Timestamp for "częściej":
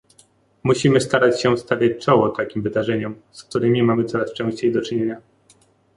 4.33-4.71